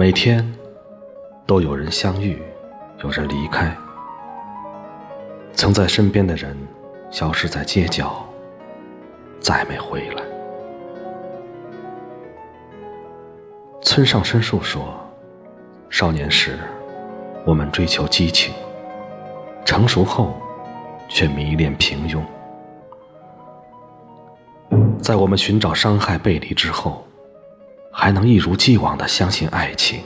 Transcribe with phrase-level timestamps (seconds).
[0.00, 0.42] 每天
[1.44, 2.40] 都有人相遇，
[3.04, 3.76] 有人离开。
[5.52, 6.56] 曾在身边的人
[7.10, 8.24] 消失在街角，
[9.40, 10.22] 再没回来。
[13.82, 14.98] 村上春树说
[15.90, 16.58] ：“少年时，
[17.44, 18.54] 我们追求激情；
[19.66, 20.34] 成熟后，
[21.10, 22.22] 却迷恋平庸。
[24.98, 27.04] 在我们寻找伤害、背离之后。”
[28.02, 30.00] 还能一如既往的相信爱情，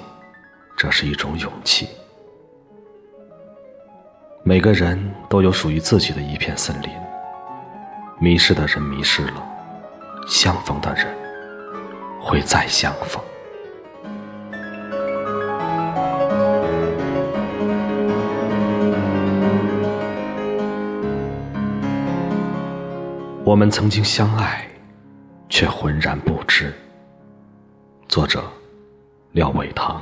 [0.77, 1.87] 这是一种勇气。
[4.43, 6.91] 每个人都有属于自己的一片森林，
[8.19, 9.47] 迷失的人迷失了，
[10.27, 11.07] 相逢的人
[12.21, 13.23] 会再相逢。
[23.45, 24.67] 我们曾经相爱，
[25.49, 26.34] 却浑然不。
[28.15, 28.45] 作者：
[29.33, 30.01] 廖伟棠。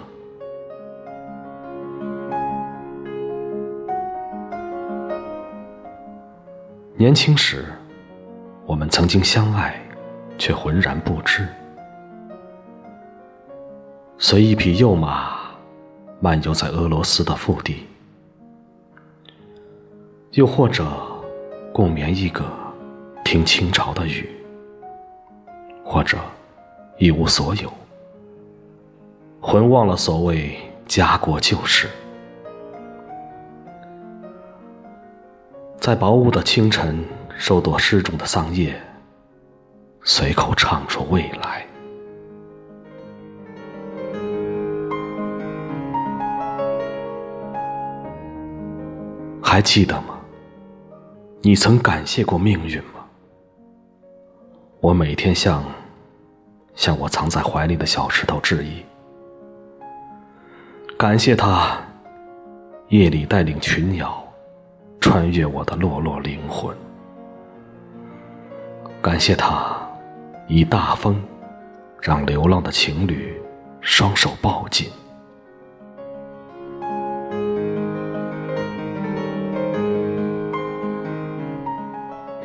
[6.94, 7.64] 年轻时，
[8.66, 9.80] 我们曾经相爱，
[10.36, 11.48] 却浑然不知。
[14.18, 15.38] 随一匹幼马，
[16.20, 17.76] 漫游在俄罗斯的腹地；
[20.32, 20.84] 又或者，
[21.72, 22.44] 共眠一个，
[23.24, 24.26] 听清朝的雨；
[25.82, 26.18] 或者，
[26.98, 27.72] 一无所有。
[29.44, 31.90] 魂忘了所谓家国旧事，
[35.80, 37.04] 在薄雾的清晨，
[37.36, 38.80] 收朵失种的桑叶，
[40.04, 41.66] 随口唱出未来。
[49.42, 50.20] 还记得吗？
[51.40, 53.04] 你曾感谢过命运吗？
[54.80, 55.64] 我每天向
[56.76, 58.84] 向我藏在怀里的小石头致意。
[61.02, 61.76] 感谢他，
[62.90, 64.22] 夜里带领群鸟
[65.00, 66.72] 穿越我的落落灵魂。
[69.02, 69.76] 感谢他，
[70.46, 71.20] 以大风
[72.00, 73.36] 让流浪的情侣
[73.80, 74.92] 双手抱紧。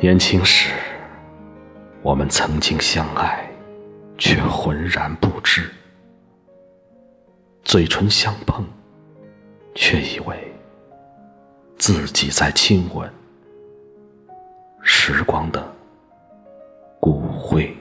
[0.00, 0.72] 年轻时，
[2.02, 3.48] 我们曾经相爱，
[4.18, 5.70] 却浑然不知。
[7.62, 8.64] 嘴唇相碰，
[9.74, 10.52] 却以为
[11.76, 13.12] 自己在亲吻
[14.82, 15.70] 时光的
[16.98, 17.76] 骨灰。